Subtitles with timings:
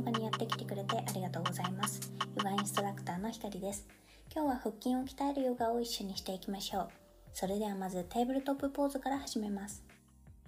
[0.00, 2.00] ヨガにやってきてくれてありがとうございます。
[2.34, 3.86] ヨガインストラクターのひかりです。
[4.34, 6.88] 今日は腹筋を鍛えるヨガを一緒にしていきましょう。
[7.34, 9.84] それではまずテーブルトップポーズから始めます。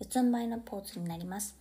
[0.00, 1.54] 四つん這いのポーズになります。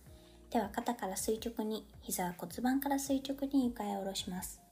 [0.48, 4.62] 手は肩から垂直に膝は骨盤から垂直に床へ下ろします。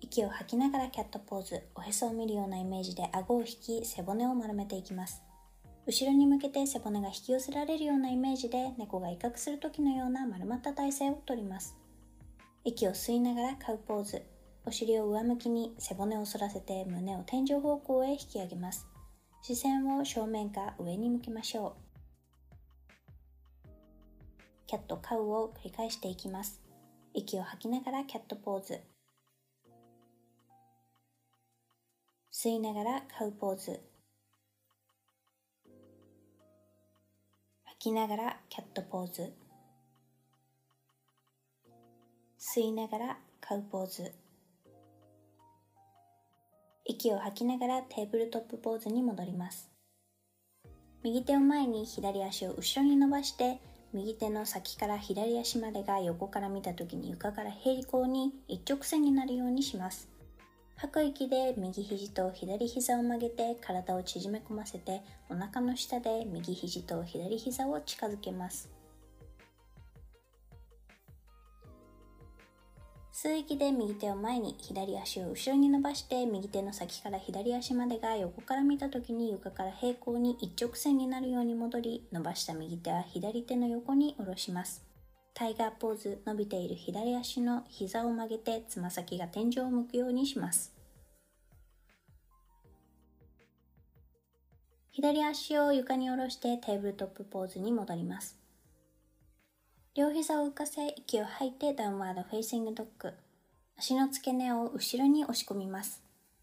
[0.00, 5.24] 息を吐きながらキャットポーズ、おへそを見るようなイメージで顎を引き、背骨を丸めていきます。
[5.90, 11.76] 後ろに向けて背骨が引き寄せられるようなイメージで猫が威嚇する時のような丸まった体勢をとります。
[12.62, 14.22] 息を吸いながらカウポーズ。
[14.64, 18.86] お尻を上向きに背骨を反らせて胸を天井方向へ引き上げます。
[19.42, 23.68] 視線を正面か上に向けましょう。
[24.68, 26.60] キャットカウを繰り返していきます。
[27.14, 28.80] 息を吐きながらキャットポーズ。
[32.32, 33.89] 吸いながらカウポーズ
[37.80, 39.32] きながらキャットポーズ。
[42.38, 44.12] 吸いながらカウポーズ。
[46.84, 49.70] 息を吐きながらテーブルトップポーズに戻ります。
[51.02, 53.62] 右手を前に左足を後ろに伸ばして
[53.94, 60.06] 右手の先から左足までが横から見た時に床から平行に一直線になるようにします。
[60.80, 68.70] 吐く息で右肘と左膝を曲げて体を縮め込ませてお腹の下で右肘と左膝を近づけます。
[73.12, 84.89] 吸う息で右手を前に左足を後ろに伸ばして右手の先から左足までが横から見た時に床から平行に一直線になるように戻り伸ばした右手は左手の横に下ろします。
[85.40, 90.74] タイガーポーズ伸びている左足の膝を曲げてつま先が天井を向くようにします。
[94.90, 98.36] 左足を床に下ろしてテーブルトップポーズに戻ります。
[99.94, 103.14] 両膝を浮かせ息を吐いて Downward Facing Dog。
[103.78, 106.02] 足の付け根を後ろに押し込みます。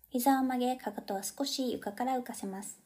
[0.10, 2.80] 膝を曲げかかとは少し床から浮かせます。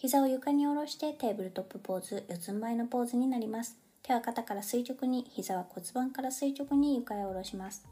[0.00, 3.76] 膝を床に下ろしてテーブルトップポーズ、四つん這いのポーズになります。
[4.02, 7.86] 手は肩から垂直に、膝は骨盤から垂直に床へ下ろします。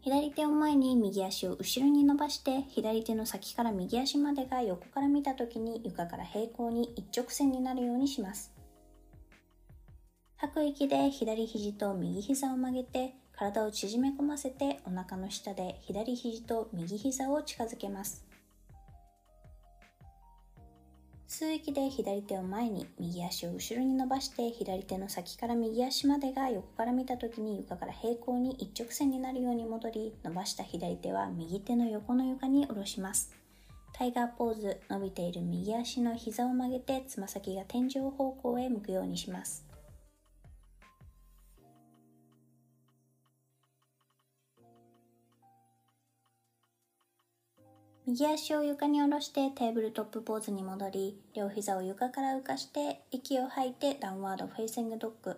[0.00, 8.50] 左手を前に右足を後ろに伸ばして左手の先から右足までが横から見た時に床から平行に一直線になるようにします。
[10.36, 18.26] 吐く息で左肘と右膝を曲げて体を縮め込ませてお腹の下で左肘と右膝を近づけます。
[21.28, 33.34] 吸う息で左手を前に右足を後ろに伸ばして左手の先から右足までが横から見た時に床から平行に一直線になるように戻り伸ばした左手は右手の横の床に下ろします
[33.92, 39.65] タイガーポーズ伸びている右足の膝を曲げてつま先が天井方向へ向くようにします
[48.08, 55.36] 右足を床に下ろしてテーブルトップポーズに戻り、両膝を床から浮かして息を吐いて Downward Facing Dog。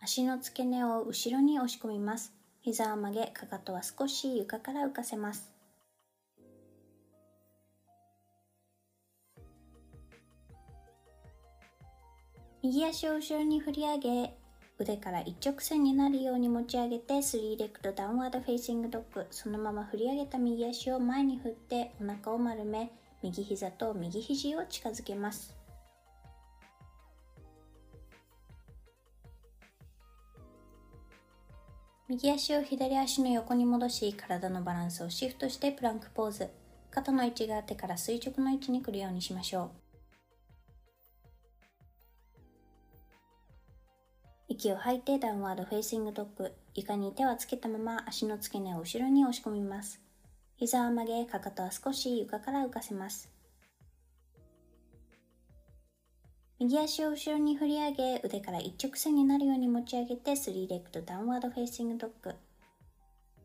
[0.00, 2.32] 足の付け根を後ろに押し込みます。
[2.60, 5.52] 膝を曲げ、かかとは少し床から浮かせます。
[12.64, 14.34] 右足を後ろに振り上げ、
[14.78, 22.90] 腕から一直線になるように持ち上げて Three Legged Downward Facing Dog そのまま振り上げた右足を前に振ってお腹を丸め
[23.22, 25.56] 右膝と右肘を近づけます。
[32.08, 36.48] 右足を左足の横に戻し体のバランスをシフトしてプランクポーズ。
[36.90, 39.85] 肩の位置が手から垂直の位置に来るようにしましょう。
[44.56, 46.50] 息を吐いて Downward Facing Dog。
[46.74, 50.00] 床に手はつけたまま足の付け根を後ろに押し込みます。
[50.56, 53.30] 膝を曲げ、かかとは少し床から浮かせます。
[56.58, 62.34] 右足を後ろに振り上げ、腕から一直線になるように持ち上げて Three Legged Downward Facing Dog。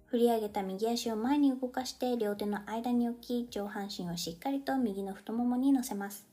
[0.06, 6.31] 振り上げた右足を前に動かして両手の間に置き、上半身をしっかりと右の太ももに乗せます。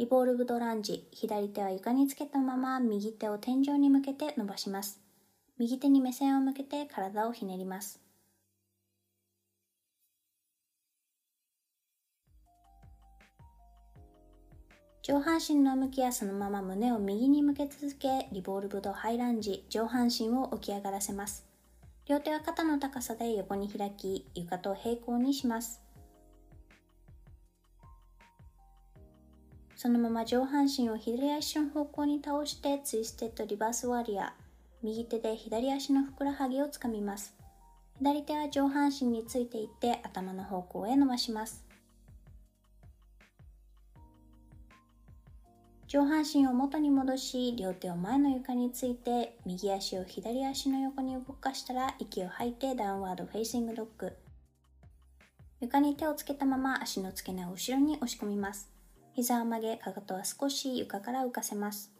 [0.00, 4.98] Revolved Lunge、左手は床につけたまま右手を天井に向けて伸ばします。
[5.58, 8.00] 右手に目線を向けて体をひねります。
[15.02, 21.44] 上半身の向きはそのまま胸を右に向け続け、リボルブドハイランジ、上半身を起き上がらせます。
[22.06, 25.82] 両手は肩の高さで横に開き、床と平行にします。
[29.82, 34.34] そのまま上半身を左足の方向に倒してツイステッドリバースワリア。
[34.82, 37.34] 右手で左足のふくらはぎをつかみます。
[37.96, 41.64] 左手は上半身についていって頭の方向へ伸ばします。
[45.86, 54.12] 上半身を元に戻し、両手を前の床について、右足を左足の横に動かしたら、息を吐いて Downward Facing Dog。
[55.62, 58.69] 床に手をつけたまま足の付け根を後ろに押し込みます。
[59.12, 61.92] 膝を曲げ、かかとは少し床から浮かせます。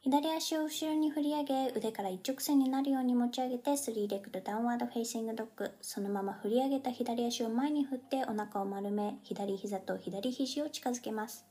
[0.00, 5.70] 左足を後ろに振り上げ、腕から一直線になるように持ち上げて、3 Legged Downward Facing Dog。
[5.82, 11.44] そのまま振り上げた左足を前に振ってお腹を丸め、左膝と左肘を近づけます。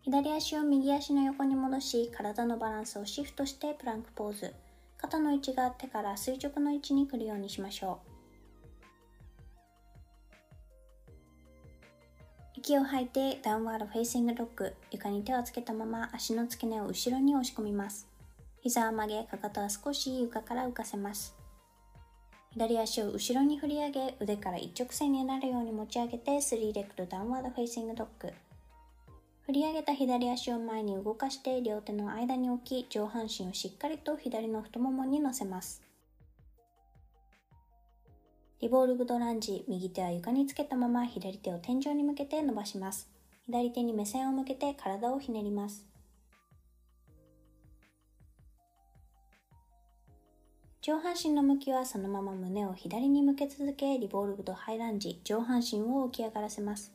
[0.00, 4.52] 左足を右足の横に戻し、体のバランスをシフトしてプランクポーズ。
[5.02, 8.12] 肩の位置が手から垂直の位置に来るようにしましょう。
[12.54, 14.72] 息を吐いて Downward Facing Dog。
[14.92, 18.06] 床に手をつけたまま足の付け根を後ろに押し込みます。
[18.60, 21.34] 膝を曲げ、かかとは少し床から浮かせます。
[22.52, 28.32] 左足を後ろに振り上げ、腕から一直線になるように持ち上げて、3 Legged Downward Facing Dog。
[29.46, 35.82] 振り上げた左足を前に動かして両手の間に置き上半身をしっかりと左の太ももに乗せます。
[38.60, 43.10] リボルブドランジ、右手は床につけたまま左手を天井に向けて伸ばします。
[43.44, 45.88] 左手に目線を向けて体をひねります。
[50.80, 56.92] 上半身の向きはそのまま胸を左に向け続け、リボルブドハイランジ、上半身を起き上がらせます。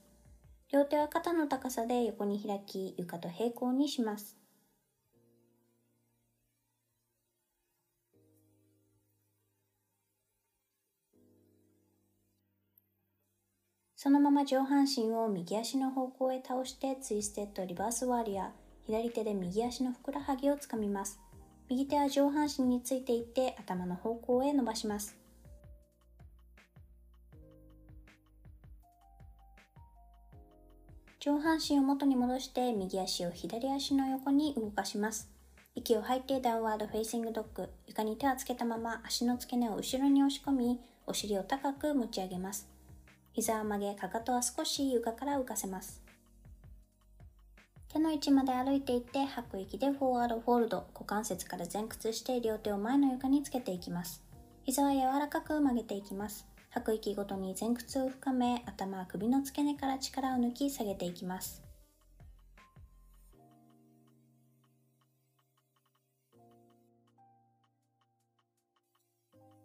[0.69, 4.37] 両手は肩の高さで横に開き、床と平行にします。
[13.95, 18.51] そのまま上半身を右足の方向へ倒して Twisted Reverse Warrior。
[18.85, 21.19] 左手で右足のふくらはぎをつかみます。
[21.69, 25.17] 右手は上半身についていって頭の方向へ伸ばします。
[31.27, 35.29] 上半身を元に戻して右足を左足の横に動かします。
[35.75, 37.67] 息を吐いて Downward Facing Dog。
[37.85, 42.69] 床に手をつけたまま足の付け根を後ろに押し込み、お尻を高く持ち上げます。
[43.33, 46.01] 膝を曲げ、かかとは少し床から浮かせます。
[47.89, 54.23] 手の位置まで歩いていって吐く息でフォワードフォールド、股関節から前屈して両手を前の床につけていきます。
[54.63, 56.47] 膝は柔らかく曲げていきます。
[56.77, 61.63] 吐く息ごとに前屈を深め、頭は首の付け根から力を抜き下げていきます。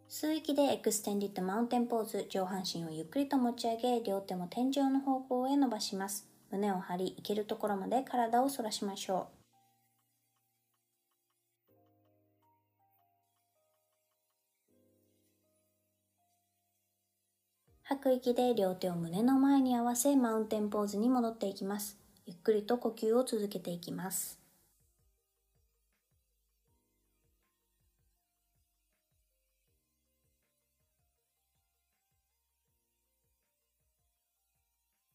[0.08, 6.26] 吸う息で Extended Mountain Pose、上半身をゆっくりと持ち上げ、両手も天井の方向へ伸ばします。
[6.50, 9.41] 胸を張り、いけるところまで体を反らしましょう。
[17.92, 21.98] 吐く息で両手を胸の前に合わせ Mountain Pose に戻っていきます。
[22.26, 24.38] ゆっくりと呼吸を続けていきます。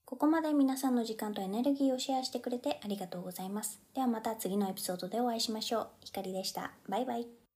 [0.05, 3.81] ここまで皆さんの時間とエネルギーをシェアしてくれてありがとうございます。
[3.95, 5.87] ではまた次のエピソードでお会いしましょう。
[6.01, 6.73] ひかりでした。
[6.87, 7.46] バイバイ。